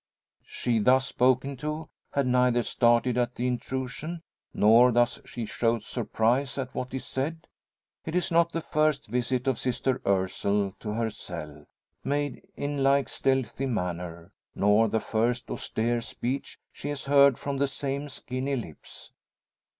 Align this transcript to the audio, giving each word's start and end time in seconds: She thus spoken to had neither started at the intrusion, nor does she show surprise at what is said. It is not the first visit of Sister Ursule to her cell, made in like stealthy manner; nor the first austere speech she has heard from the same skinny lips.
She 0.47 0.79
thus 0.79 1.05
spoken 1.05 1.57
to 1.57 1.87
had 2.13 2.25
neither 2.25 2.63
started 2.63 3.19
at 3.19 3.35
the 3.35 3.45
intrusion, 3.45 4.23
nor 4.51 4.91
does 4.91 5.19
she 5.25 5.45
show 5.45 5.77
surprise 5.77 6.57
at 6.57 6.73
what 6.73 6.91
is 6.95 7.05
said. 7.05 7.45
It 8.03 8.15
is 8.15 8.31
not 8.31 8.51
the 8.51 8.61
first 8.61 9.05
visit 9.05 9.45
of 9.47 9.59
Sister 9.59 10.01
Ursule 10.03 10.75
to 10.79 10.93
her 10.93 11.11
cell, 11.11 11.67
made 12.03 12.41
in 12.55 12.81
like 12.81 13.09
stealthy 13.09 13.67
manner; 13.67 14.31
nor 14.55 14.87
the 14.87 14.99
first 14.99 15.51
austere 15.51 16.01
speech 16.01 16.57
she 16.71 16.89
has 16.89 17.03
heard 17.03 17.37
from 17.37 17.57
the 17.57 17.67
same 17.67 18.09
skinny 18.09 18.55
lips. 18.55 19.11